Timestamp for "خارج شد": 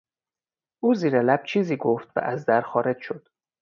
2.61-3.29